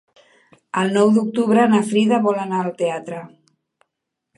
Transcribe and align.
El 0.83 0.89
nou 0.95 1.11
d'octubre 1.19 1.67
na 1.75 1.83
Frida 1.93 2.21
vol 2.27 2.43
anar 2.49 2.63
al 2.67 2.77
teatre. 2.85 3.23